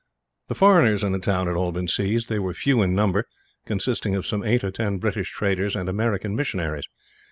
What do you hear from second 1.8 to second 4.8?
seized. They were few in number, consisting of some eight or